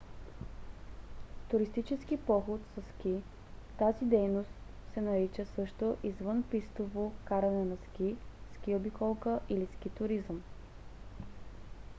[1.51, 3.23] туристически поход със ски:
[3.79, 4.49] тази дейност
[4.93, 8.15] се нарича също извънпистово каране на ски
[8.55, 10.41] ски обиколка или ски туризъм